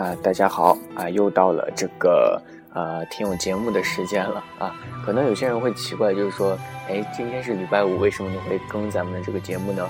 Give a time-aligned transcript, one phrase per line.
[0.00, 2.40] 啊，大家好啊，又到了这个
[2.72, 4.74] 呃听我节目的时间了啊。
[5.04, 6.56] 可能有些人会奇怪，就是说，
[6.88, 9.86] 哎，今天是礼拜五，为什么你会更咱们的这个节目呢？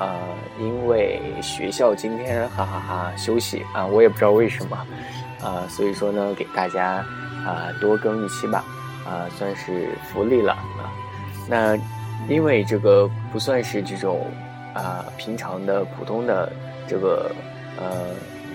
[0.00, 0.18] 啊，
[0.58, 4.76] 因为学校今天哈哈哈休息啊，我也不知道为什么
[5.40, 6.94] 啊，所以说呢，给大家
[7.46, 8.64] 啊多更一期吧
[9.06, 10.90] 啊，算是福利了啊。
[11.48, 11.78] 那
[12.28, 14.26] 因为这个不算是这种
[14.74, 16.52] 啊平常的普通的
[16.88, 17.30] 这个
[17.78, 18.08] 呃。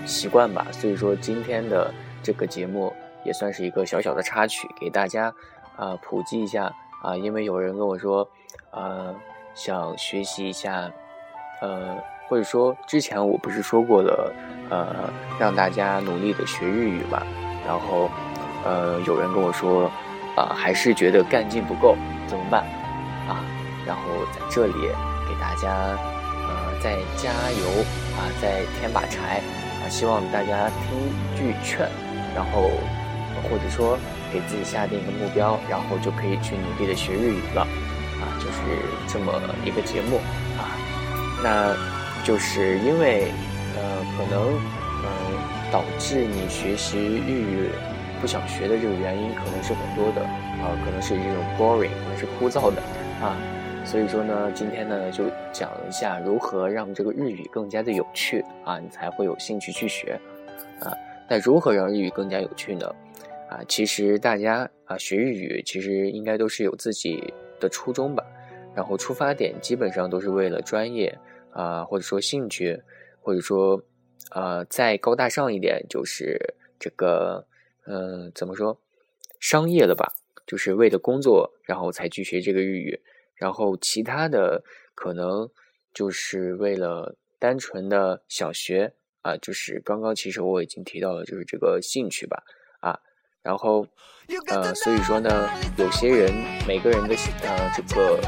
[0.08, 2.92] 习惯吧，所以说今天的这个节目
[3.24, 5.32] 也算是一个小小的插曲，给大家
[5.76, 8.26] 啊普及一下啊，因为有人跟我说，
[8.70, 9.14] 呃，
[9.54, 10.90] 想学习一下，
[11.60, 14.32] 呃，或者说之前我不是说过了，
[14.70, 17.22] 呃，让大家努力的学日语吧，
[17.66, 18.10] 然后
[18.64, 19.90] 呃，有人跟我说，
[20.36, 21.94] 啊，还是觉得干劲不够，
[22.26, 22.62] 怎么办？
[23.28, 23.44] 啊，
[23.86, 24.72] 然后在这里
[25.28, 25.70] 给大家
[26.48, 27.84] 呃再加油
[28.16, 29.42] 啊，再添把柴。
[29.88, 30.98] 希望大家听
[31.36, 31.88] 句劝，
[32.34, 32.70] 然后
[33.42, 33.98] 或者说
[34.32, 37.62] 给自己下定一个目标，然后就可以去努力的学日语了，
[38.20, 38.58] 啊，就是
[39.06, 39.32] 这么
[39.64, 40.18] 一个节目
[40.58, 40.76] 啊。
[41.42, 41.74] 那
[42.24, 43.32] 就是因为
[43.76, 43.82] 呃，
[44.16, 44.54] 可能
[45.04, 45.08] 嗯
[45.70, 47.70] 导致你学习日语
[48.20, 50.22] 不想学的这个原因，可能是很多的
[50.62, 52.82] 啊，可能是这种 boring，可能是枯燥的
[53.22, 53.36] 啊。
[53.90, 60.20] 所以说呢，今天呢就讲一下如何让这个日语更加的有趣啊，你才会有兴趣去学
[60.78, 60.92] 啊。
[61.26, 62.86] 那如何让日语更加有趣呢？
[63.48, 68.22] 啊，其实大家啊学日语其实应该都是有自己的初衷吧，
[68.74, 71.18] 然后出发点基本上都是为了专业
[71.50, 72.78] 啊，或者说兴趣，
[73.22, 73.82] 或者说
[74.28, 76.38] 啊再高大上一点就是
[76.78, 77.42] 这个
[77.86, 78.78] 嗯怎么说
[79.40, 80.12] 商业了吧，
[80.46, 83.00] 就是为了工作然后才去学这个日语。
[83.38, 84.62] 然后其他的
[84.94, 85.48] 可能
[85.94, 92.42] 就是为了单纯的小学啊，就是刚刚其实我已经提到了，就是这个兴趣吧
[92.80, 92.98] 啊，
[93.42, 93.86] 然后
[94.48, 96.32] 呃，所以说呢，有些人
[96.66, 98.20] 每个人的呃这个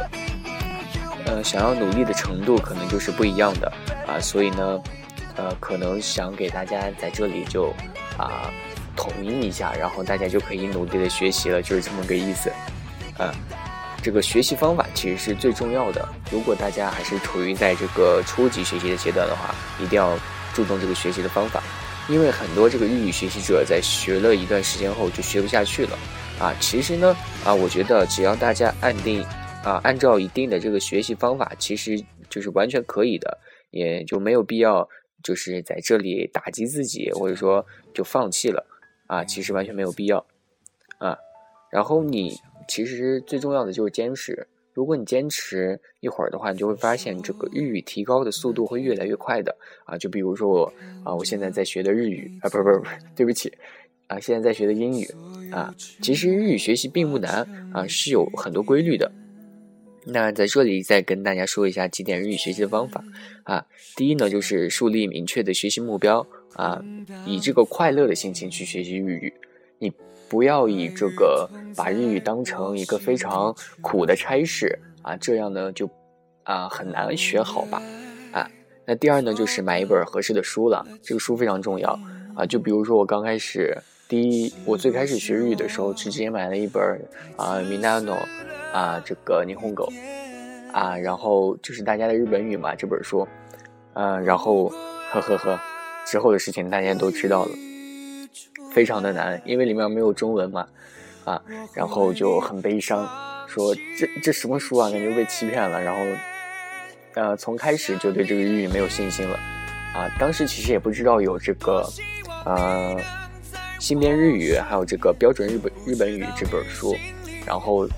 [1.26, 3.72] 呃想要努力的程度可能就是不一样的
[4.06, 4.82] 啊，所以呢
[5.36, 7.72] 呃可能想给大家在这里就
[8.16, 8.50] 啊
[8.96, 12.50] 统一一下，然后大家就可以努力的学习了，就是这么个意思
[13.18, 13.34] 啊。
[14.02, 16.08] 这个学习方法其实是最重要的。
[16.32, 20.18] 如果大家还是处于在这个初级学习的阶段的话，一定要
[20.54, 21.62] 注重这个学习的方法，
[22.08, 25.98] 因为很多这个日语学习者在学了一段时间后就学不下去了。
[26.38, 29.22] 啊，其实呢，啊，我觉得只要大家按定，
[29.62, 33.38] 啊，按照一定的这个学习方法，其实就是完全可以的，
[33.70, 34.88] 也就没有必要
[35.22, 38.66] 就是在这里打击自己，或者说就放弃了。
[39.06, 40.24] 啊，其实完全没有必要。
[40.96, 41.18] 啊，
[41.70, 42.40] 然后你。
[42.68, 44.46] 其实最重要的就是坚持。
[44.72, 49.54] 如果你坚持一会儿的话，你就会发现这个日语提高的速度会越来越快的
[49.84, 49.98] 啊！
[49.98, 50.72] 就比如说我
[51.04, 53.52] 啊，我现在在学的日语啊，不是不是不是，对不起
[54.06, 55.04] 啊，现在在学的英语
[55.50, 55.74] 啊。
[56.00, 57.42] 其实日语学习并不难
[57.74, 59.10] 啊，是有很多规律的。
[60.06, 63.04] 那在这里再跟大家说一下几点日语学习的方法
[63.42, 63.66] 啊。
[63.96, 66.80] 第一呢，就是树立明确的学习目标啊，
[67.26, 69.34] 以这个快乐的心情去学习日语。
[69.80, 69.90] 你
[70.28, 75.88] 不要以这个把日语当成一个非常苦的差事啊，这样呢就
[76.44, 77.82] 啊很难学好吧
[78.30, 78.46] 啊。
[78.84, 81.98] 那第二呢，就是买一本合适的书了，这个书非常重要
[82.36, 82.44] 啊。
[82.44, 83.74] 就比如说我刚开始
[84.06, 86.82] 第一，我最开始学日语的时候，直接买了一本
[87.38, 88.18] 啊《Minano》
[88.76, 89.90] 啊这个霓虹狗
[90.74, 93.26] 啊，然后就是大家的日本语嘛这本书，
[93.94, 94.68] 嗯，然后
[95.10, 95.58] 呵呵呵，
[96.06, 97.50] 之后的事情大家都知道了。
[98.72, 100.66] 非常的难，因为里面没有中文嘛，
[101.24, 101.42] 啊，
[101.74, 103.08] 然后就很悲伤，
[103.46, 106.00] 说这这什么书啊，感觉被欺骗了，然后，
[107.14, 109.36] 呃，从开始就对这个日语没有信心了，
[109.94, 111.84] 啊，当时其实也不知道有这个，
[112.44, 112.96] 呃，
[113.80, 116.96] 新编日语，还有这个标准日本日本语这本书，
[117.44, 117.88] 然后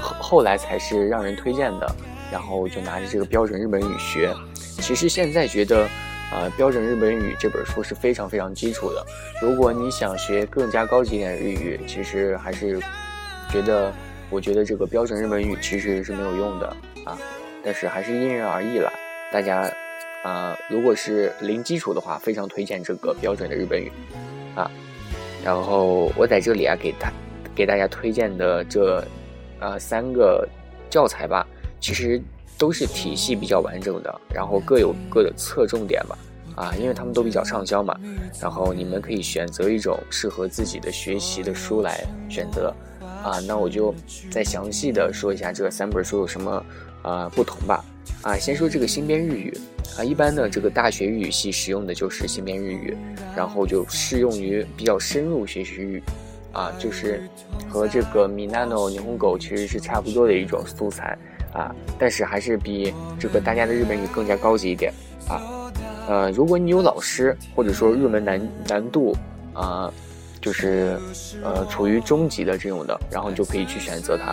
[0.00, 1.94] 后后来才是让人推荐的，
[2.32, 4.34] 然后就拿着这个标准日本语学，
[4.80, 5.88] 其实现在觉得。
[6.32, 9.06] 呃，标准日本语这本书是非常非常基础的。
[9.40, 12.80] 如果你想学更加高级一点的日语，其实还是
[13.50, 13.92] 觉得，
[14.28, 16.66] 我觉得这个标准日本语其实是没有用的
[17.04, 17.16] 啊。
[17.62, 18.92] 但是还是因人而异了，
[19.32, 19.70] 大家
[20.22, 23.90] 啊，如果是零基础的话，非常推荐这个标准的日本语
[24.54, 24.70] 啊。
[25.44, 27.12] 然后我在这里啊，给大
[27.54, 29.02] 给大家推荐的这
[29.60, 30.46] 啊三个
[30.90, 31.46] 教材吧，
[31.80, 32.20] 其实
[32.58, 36.18] 都是体系比较完整的，然后各有各的侧重点吧。
[36.54, 37.94] 啊，因为他们都比较畅销嘛，
[38.40, 42.74] 然后你们可以选择一种适合自己的学习的书来选择。
[43.22, 43.94] 啊，那我就
[44.30, 46.64] 再详细的说一下这三本书有什么
[47.02, 47.84] 啊不同吧。
[48.22, 49.52] 啊，先说这个新编日语
[49.98, 52.96] 啊，一般呢这个大学日语系使用的就是新编日语，
[53.36, 56.02] 然后就适用于比较深入学习日语，
[56.52, 57.28] 啊，就是
[57.68, 61.18] 和这个米纳诺霓虹狗其实是差不多的一种素材
[61.56, 64.92] 啊，但是还是比这个大家的日本语更加高级一点
[65.26, 65.40] 啊。
[66.06, 69.16] 呃，如果你有老师或者说入门难难度
[69.54, 69.90] 啊，
[70.38, 70.98] 就是
[71.42, 74.32] 呃处于中级的这种的，然后你就可以去选择它。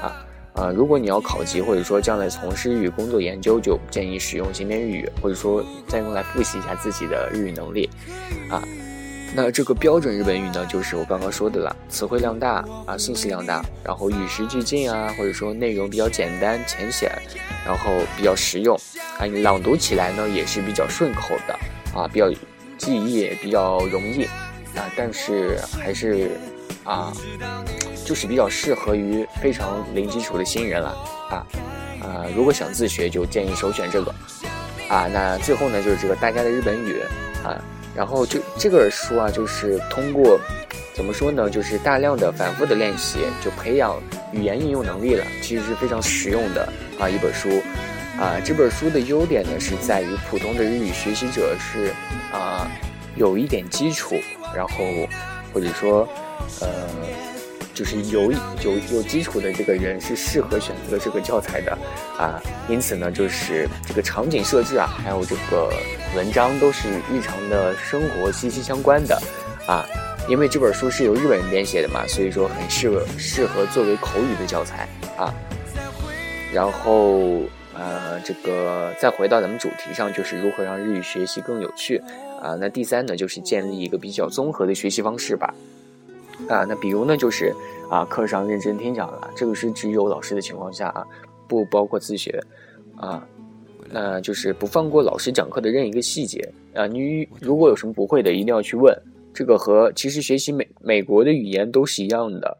[0.00, 0.24] 啊，
[0.54, 7.90] 呃如果你要考级，或者说将来从事日语工作研究，就建议使用新编日语，或者说再用来复习一下自己的日语能力。
[8.48, 8.62] 啊，
[9.34, 17.10] 那这个标准日本语呢，就是我刚刚说的了，词汇量大啊，信息量大，然后与时俱进啊，或者说内容比较简单浅显，
[17.64, 18.76] 然后比较实用
[19.18, 21.54] 啊，你朗读起来呢也是比较顺口的
[21.94, 22.30] 啊，比较
[22.76, 24.24] 记忆比较容易
[24.76, 26.30] 啊，但是还是
[26.84, 27.12] 啊。
[28.02, 30.88] 就是比较适合于非常零基础的新人了
[31.30, 31.46] 啊，
[32.02, 34.12] 呃，如果想自学，就建议首选这个
[34.88, 35.06] 啊。
[35.06, 37.00] 那最后呢，就是这个大家的日本语
[37.44, 37.54] 啊，
[38.00, 40.40] 然后就这本书啊，就是通过
[40.94, 44.00] 怎么说呢，就是大量的反复的练习，就培养
[44.32, 46.66] 语言应用能力了，其实是非常实用的
[46.98, 47.50] 啊一本书
[48.18, 48.40] 啊。
[48.42, 51.92] 这本书的优点呢，是在于普通的日语学习者是
[52.32, 52.66] 啊
[53.16, 54.14] 有一点基础，
[54.56, 54.76] 然后
[55.52, 56.08] 或者说
[56.62, 56.68] 呃。
[57.80, 61.72] 就是有有有基础的这个人是适合选择这个教材的，
[62.18, 62.38] 啊，
[62.68, 65.72] 因此呢，就是这个场景设置啊，还有这个
[66.14, 69.18] 文章都是日常的生活息息相关的，
[69.66, 69.86] 啊，
[70.28, 74.86] 因为这本书是由日本人编写的嘛，所以说很适合适合作为口语的教材
[75.16, 75.32] 啊。
[76.52, 77.40] 然后
[77.72, 81.96] 呃，这个再回到咱们主题上，就是如何让日语学习更有趣
[82.42, 82.54] 啊。
[82.60, 85.54] 那第三呢，就是建立一个比较综合的学习方式吧。
[86.48, 87.54] 啊，那比如呢，就是
[87.88, 91.06] 啊，课上认真听讲了，这个是只有老师的情况下啊，
[91.46, 92.42] 不包括自学，
[92.96, 93.24] 啊，
[93.88, 96.86] 那就是不放过老师讲课的任一个细节啊。
[96.86, 98.96] 你如果有什么不会的，一定要去问。
[99.32, 102.58] 这个和其实学习美美国的语言都是一样的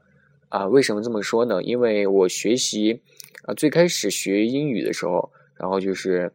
[0.49, 0.67] 啊。
[0.67, 1.61] 为什么这么说呢？
[1.65, 3.01] 因为我学习
[3.45, 6.31] 啊，最开始学英语的时候，然后就是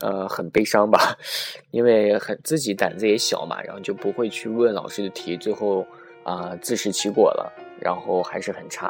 [0.00, 1.14] 呃很悲伤吧，
[1.72, 5.86] 因为很自己胆子也小嘛，然后就不会去问老师的题，最后。
[6.26, 8.88] 啊，自食其果了，然后还是很差，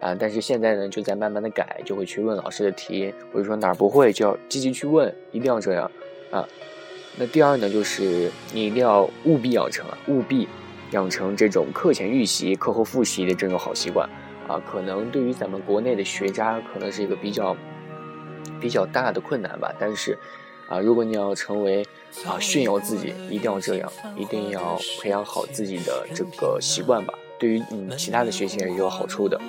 [0.00, 5.90] 啊，但是现在呢，就在慢慢的改，就会去问老师的题，或者说哪儿不会就要积极去问，一定要这样，
[6.30, 6.48] 啊，
[7.18, 10.48] 那第二呢，就是你一定要务必养成，务必
[10.92, 14.08] 养成这种课前预习、课后复习的这种好习惯，
[14.46, 17.54] 啊，可能对于咱们国内的学渣，可能是一个比较
[18.58, 20.16] 比较大的困难吧，但是。
[20.68, 21.82] 啊，如果你要成为
[22.26, 27.14] 啊炫耀自己，一定要这样，一定要培养好自己的这个习惯吧。
[27.38, 29.40] 对于你其他的学习也是有好处的。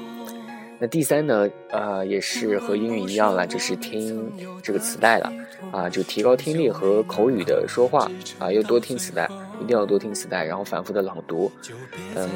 [0.81, 4.31] 那第三呢，呃，也是和英语一样了，就是听
[4.63, 5.29] 这个磁带了
[5.73, 9.29] 啊，就提高听力和口语的说话啊，要多听磁带，
[9.61, 11.51] 一定要多听磁带，然后反复的朗读。
[12.15, 12.29] 嗯，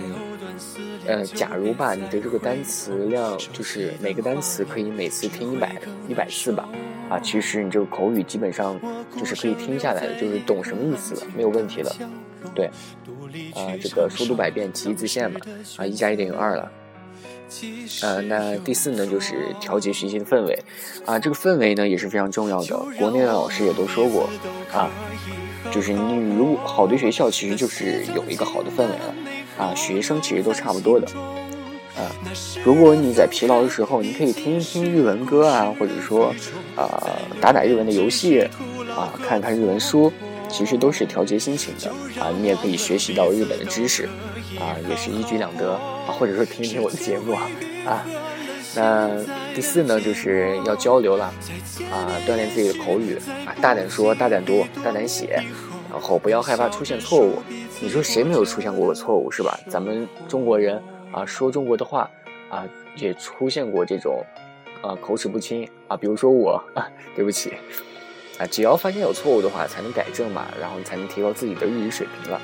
[1.05, 5.75] 呃，假如吧，你的这个单词量就是每个单词可以每次听一百
[6.07, 6.67] 一百次吧。
[7.10, 8.79] 啊，其实你这个口语基本上
[9.17, 11.91] 就是可以听下来的，就是懂什么意思了，没有问题了。
[12.55, 12.65] 对，
[13.53, 15.39] 啊，这个书读百遍，其义自现嘛。
[15.77, 16.72] 啊，一加一等于二了。
[18.01, 20.57] 呃，那第四呢，就是调节学习的氛围。
[21.05, 22.79] 啊，这个氛围呢也是非常重要的。
[22.98, 24.27] 国内的老师也都说过，
[24.72, 24.89] 啊，
[25.72, 29.13] 就是你如果好的学校其实就是有一个好的氛围了。
[29.57, 31.07] 啊，学生其实都差不多的。
[31.95, 32.10] 啊，
[32.65, 36.33] 如果你在疲劳的时候，你可以听一听日文歌啊，或者说，
[36.75, 36.89] 啊，
[37.39, 38.41] 打打日文的游戏，
[38.95, 40.12] 啊，看看日文书，
[40.50, 42.33] 其实都是调节心情的啊。
[42.36, 44.10] 你也可以学习到日本的知识，
[44.60, 45.79] 啊，也是一举两得啊。
[46.07, 47.33] 或者说听一听我的节目
[47.86, 48.03] 啊。
[48.75, 49.07] 那
[49.53, 51.25] 第四呢，就是要交流了，
[51.91, 55.39] 啊，锻炼自己的口语啊，大胆说，大胆读，大胆写，
[55.91, 57.38] 然后不要害怕出现错误。
[57.83, 59.59] 你说谁没有出现过错误是吧？
[59.67, 60.81] 咱们中国人。
[61.11, 62.09] 啊，说中国的话，
[62.49, 64.25] 啊，也出现过这种，
[64.81, 65.95] 啊，口齿不清啊。
[65.95, 67.53] 比如说我，啊， 对不起，
[68.39, 72.41] 啊，只要发现有错误的话，才能改正嘛，然后才能提高自己的日语水平了。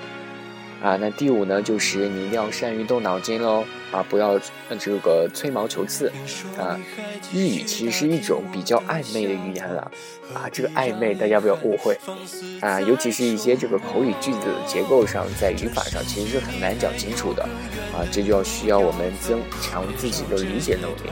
[0.81, 4.39] 啊，那第五呢，就是你一定要善于动脑筋喽，啊，不要
[4.79, 6.09] 这个吹毛求疵，
[6.57, 6.79] 啊，
[7.33, 9.91] 日语其实是一种比较暧昧的语言了，
[10.33, 11.97] 啊，这个暧昧大家不要误会，
[12.61, 17.43] 啊，尤其是一些这个口语句子的结构上，在语法上其实是很难讲清楚的，
[17.93, 21.11] 啊，这就要需要我们增强自己的理解能力，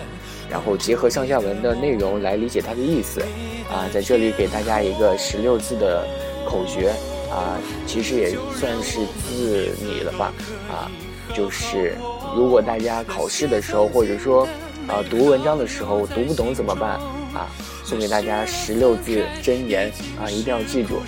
[0.49, 3.21] 然后结合上下文的内容来理解它的意思，
[3.69, 6.07] 啊，在这里给大家一个十六字的
[6.45, 6.93] 口诀。
[7.29, 10.33] 啊，其实也算是自拟了吧，
[10.69, 10.89] 啊，
[11.35, 11.95] 就是
[12.35, 14.47] 如果大家考试的时候，或者说
[14.87, 16.91] 啊读文章的时候读不懂怎么办？
[17.33, 17.49] 啊，
[17.83, 21.01] 送给大家十六字真言啊，一定要记住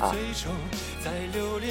[0.00, 0.16] 啊，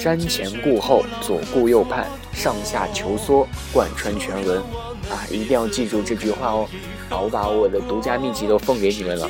[0.00, 4.58] 瞻前顾后，左顾右盼，上下求索，贯穿全文
[5.10, 6.68] 啊，一定要记住这句话哦。
[7.08, 9.28] 啊，我把我的独家秘籍都奉给你们了，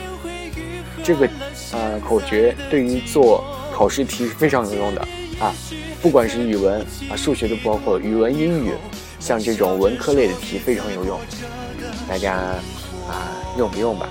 [1.03, 1.27] 这个
[1.73, 3.43] 呃口诀对于做。
[3.81, 5.01] 考试题是非常有用的
[5.41, 5.55] 啊，
[6.03, 8.75] 不管是语文啊、数学都包括，语文、英语，
[9.19, 11.19] 像这种文科类的题非常有用，
[12.07, 12.35] 大家
[13.09, 14.07] 啊用不用吧？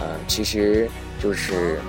[0.00, 0.86] 呃，其实
[1.18, 1.80] 就是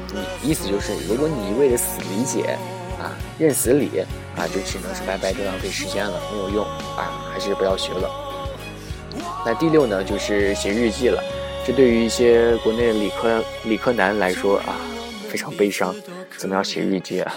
[0.41, 2.57] 意思就是，如果你一味的死理解
[2.97, 3.89] 啊、认死理
[4.37, 6.63] 啊，就只能是白白的浪费时间了，没有用
[6.95, 8.09] 啊，还是不要学了。
[9.45, 11.21] 那第六呢，就是写日记了，
[11.65, 14.79] 这对于一些国内理科理科男来说啊，
[15.29, 15.93] 非常悲伤。
[16.37, 17.33] 怎么样写日记啊？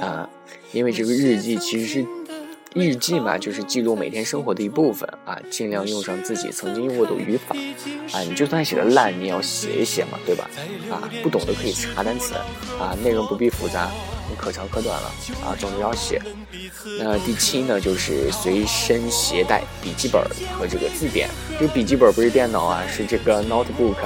[0.00, 0.28] 啊，
[0.72, 2.06] 因为这个日记其实是
[2.74, 7.56] 日记嘛，就是记录每天生活的一部分啊，尽量用上自己曾经用过的语法
[8.12, 8.20] 啊。
[8.20, 10.48] 你就算写的烂，你也要写一写嘛，对吧？
[10.90, 12.34] 啊，不懂的可以查单词
[12.78, 13.90] 啊，内容不必复杂，
[14.28, 15.12] 你可长可短了
[15.44, 16.20] 啊，总之要写。
[16.98, 20.22] 那第七呢，就是随身携带笔记本
[20.56, 21.28] 和这个字典。
[21.58, 23.96] 这个笔记本不是电脑啊，是这个 notebook。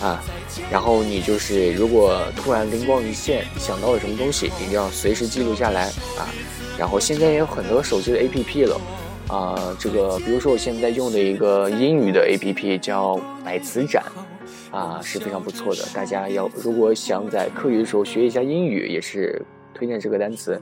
[0.00, 0.22] 啊，
[0.70, 5.86] 然后你就是如果突然灵光一现想到了什么东西，一定要随时记录下来
[6.18, 6.28] 啊。
[6.78, 8.80] 然后现在也有很多手机的 APP 了，
[9.28, 14.02] 啊，这个比如说我现在用的一个英语的 APP 叫百词斩，
[14.72, 15.84] 啊是非常不错的。
[15.94, 19.40] 大家要如果想在课余的时候学一下英语，也是
[19.72, 20.60] 推荐这个单词，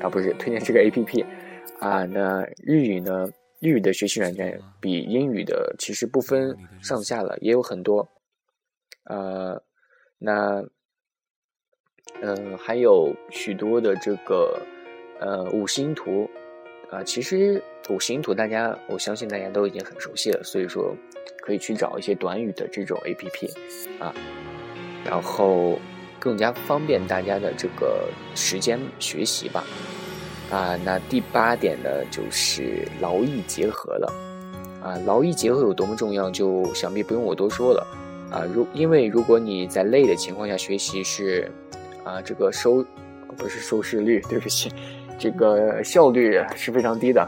[0.00, 1.24] 啊不是推荐这个 APP，
[1.80, 3.26] 啊那日语呢，
[3.60, 8.06] 日语的学习软件比英语的其实不分上下了，也有很多。
[9.08, 9.62] 呃，
[10.18, 10.62] 那，
[12.20, 14.60] 嗯，还有许多的这个，
[15.18, 16.28] 呃，五星图，
[16.90, 20.94] 啊，其实五星图大家，我相信大家都已经很熟悉了，所以说
[21.40, 23.46] 可以去找一些短语的这种 A P P，
[23.98, 24.14] 啊，
[25.06, 25.78] 然后
[26.20, 29.64] 更加方便大家的这个时间学习吧，
[30.50, 34.12] 啊，那第八点呢，就是劳逸结合了，
[34.82, 37.86] 啊，劳逸结合有多么重要，就想必不用我多说了。
[38.30, 41.50] 啊，如因为如果你在累的情况下学习是，
[42.04, 42.84] 啊，这个收
[43.36, 44.70] 不是收视率， 对不起，
[45.18, 47.22] 这个效率是非常低的。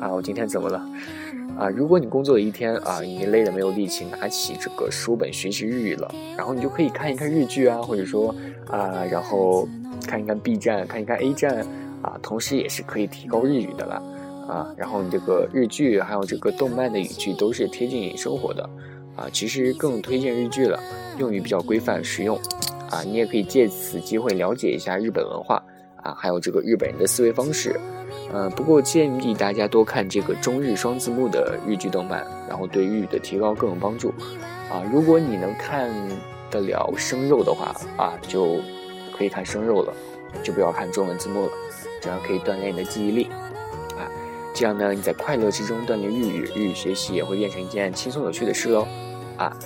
[0.00, 0.78] 啊，我今天怎么了？
[1.58, 8.34] 啊，如果你工作一天啊，你累的没有力气拿起这个书本学习日语了，然后你就可以看一看日剧啊，或者说
[8.68, 9.68] 啊，然后
[10.06, 11.64] 看一看 B 站，看一看 A 站
[12.02, 14.02] 啊，同时也是可以提高日语的了。
[14.48, 18.68] 啊，然后你这个日剧还有这个动漫的语句都是贴近生活的。
[19.16, 20.78] 啊，其实更推荐日剧了，
[21.18, 22.36] 用语比较规范实用，
[22.90, 25.62] 啊，你也可以借此机会了解一下日本文化，
[25.96, 27.78] 啊，还有这个日本人的思维方式，
[28.32, 34.08] 嗯，不过建议大家多看这个中日双字幕的日剧动漫，然后对日语的提高更有帮助，
[34.70, 35.90] 啊，如果你能看
[36.50, 38.60] 得了生肉的话，啊，就
[39.16, 39.94] 可以看生肉了，
[40.42, 41.52] 就不要看中文字幕了，
[42.00, 43.28] 这样可以锻炼你的记忆力。
[44.54, 48.86] 这样呢，你在快乐之中锻炼日语，日语学习也会变成一件轻松有趣的事喽。
[49.38, 49.56] 啊，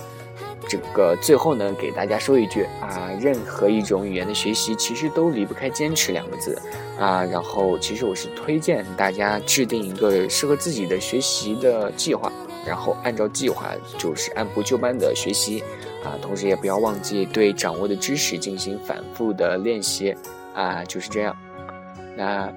[0.67, 6.57] 这个最后呢，给大家说一句啊，任何一种语言的学习其实都离不开坚持两个字
[6.97, 7.23] 啊。
[7.25, 12.31] 然后，其实我是推荐大家制定一个适合自己的学习的计划，
[12.65, 15.61] 然后按照计划就是按部就班的学习
[16.03, 16.15] 啊。
[16.21, 20.15] 同时也不要忘记对掌握的知识进行反复的练习
[20.55, 20.83] 啊。
[20.85, 21.35] 就是这样，
[22.15, 22.51] 那。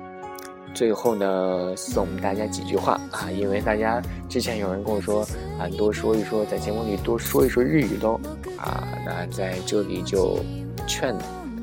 [0.74, 5.22] 最后呢，送大家几句话啊，因为大家之前有人跟我说
[5.58, 8.20] 啊，多说一说，在节目里多说一说日语喽
[8.58, 10.38] 啊，那在这里就
[10.86, 11.16] 劝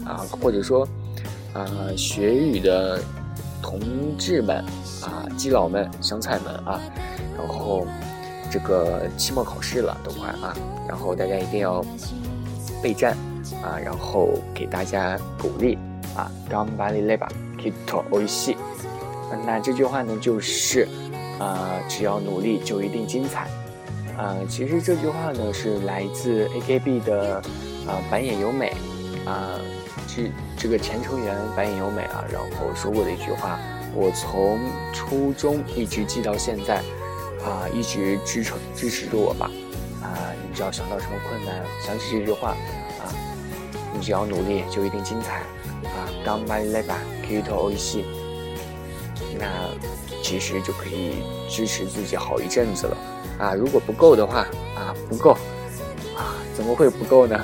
[0.06, 0.88] 啊，或者说
[1.52, 2.98] 啊，学日语的
[3.60, 3.78] 同
[4.16, 4.64] 志们
[5.02, 6.80] 啊，基佬们、香菜们啊，
[7.36, 7.86] 然后
[8.50, 10.56] 这个期末考试了都快啊，
[10.88, 11.84] 然后大家一定要
[12.82, 13.14] 备战
[13.62, 15.76] 啊，然后给大家鼓励
[16.16, 17.28] 啊，頑張りれば
[17.58, 18.56] きっと美味しい。
[19.45, 20.87] 那这句话呢，就是，
[21.39, 23.47] 呃，只要努力就一定精彩，
[24.17, 27.41] 呃，其实这句话呢是来自 AKB 的，
[27.87, 28.73] 呃，板野由美，
[29.25, 29.59] 啊，
[30.07, 33.59] 这这个前成员板野由美啊，然后说过的一句话，
[33.93, 34.59] 我从
[34.93, 36.77] 初中一直记到现在，
[37.43, 39.51] 啊，一直支撑支持着我吧。
[40.01, 42.51] 啊，你只要想到什么困难，想起这句话，
[42.99, 43.11] 啊，
[43.93, 45.39] 你只要努力就一定精彩。
[45.83, 48.05] 啊，刚巴里来吧，可以投欧系，
[49.39, 49.45] 那
[50.23, 52.97] 其实就可以支持自己好一阵子了。
[53.39, 54.39] 啊，如果不够的话，
[54.75, 55.31] 啊，不够，
[56.17, 57.35] 啊，怎么会不够呢？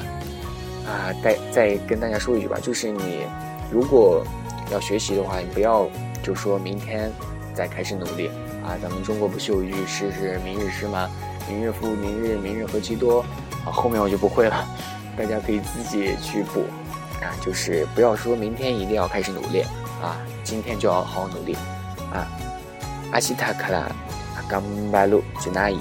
[0.86, 3.26] 啊，再再跟大家说一句吧，就是你
[3.72, 4.26] 如果
[4.72, 5.88] 要学习的话，你不要
[6.24, 7.12] 就说明天
[7.54, 8.30] 再开始努力
[8.64, 8.74] 啊。
[8.82, 11.10] 咱们中国不是有一句诗是“明日诗”吗？
[11.48, 13.20] 明日复明日，明日何其多
[13.66, 13.70] 啊！
[13.72, 14.66] 后面我就不会了，
[15.18, 16.62] 大家可以自己去补
[17.22, 17.36] 啊。
[17.42, 19.64] 就是不要说明天一定要开始努力
[20.04, 21.56] 啊，今天就要好好努力
[22.12, 22.28] 啊。
[23.14, 23.80] 阿西塔卡拉
[24.36, 25.80] 阿冈巴路吉纳伊，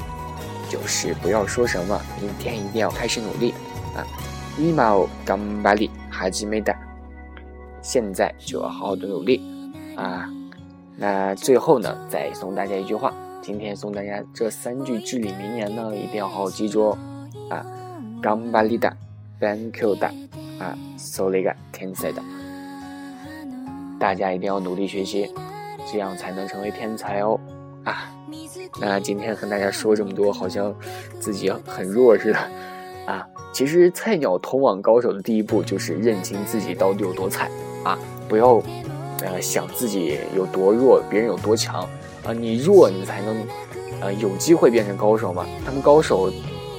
[0.71, 3.53] 就是不要说什么明天一定要开始努力
[3.97, 4.07] 啊。
[4.57, 6.73] 伊毛冈巴里哈吉梅达，
[7.83, 9.43] 现在就要好好的努力
[9.97, 10.31] 啊。
[10.97, 13.13] 那最后呢，再送大家一句话。
[13.43, 16.99] 今天送大家这三句至理名言呢，一定要好好记住哦。
[17.51, 17.67] 啊，
[18.23, 18.95] 冈巴里达
[19.41, 20.07] ，ban q 达，
[20.61, 22.23] 啊，so 那个天才的，
[24.03, 25.33] 大家一定要努力学习，
[25.87, 27.39] 这样才能成为天才哦。
[27.85, 28.13] 啊，
[28.81, 30.75] 那今天和大家说这么多，好像
[31.21, 32.39] 自己很弱似的。
[33.07, 37.49] 啊，其实菜鸟通往高手的第一步就是认清自己到底有多菜
[37.85, 37.97] 啊，
[38.29, 38.61] 不要
[39.21, 41.89] 呃想自己有多弱，别人有多强。
[42.25, 43.37] 啊，你弱，你才能，
[44.01, 45.47] 呃，有机会变成高手嘛。
[45.65, 46.27] 他们高手，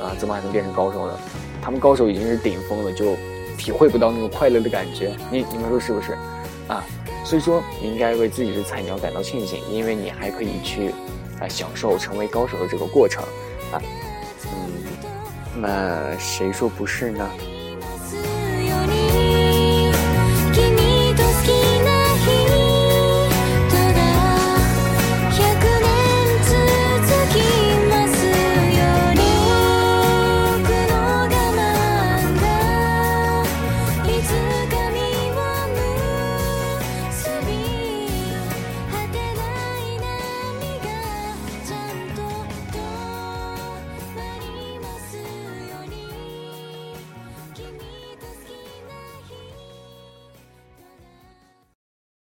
[0.01, 1.17] 啊，怎么还能变成高手呢？
[1.61, 3.15] 他们高手已经是顶峰了，就
[3.57, 5.15] 体会不到那种快乐的感觉。
[5.31, 6.17] 你你们说是不是？
[6.67, 6.81] 啊，
[7.23, 10.93] 所以说你应该为自己的菜鸟感到庆幸，因为你还可以去
[11.39, 13.23] 啊享受成为高手的这个过程。
[13.71, 13.81] 啊，
[14.45, 17.29] 嗯，那谁说不是呢？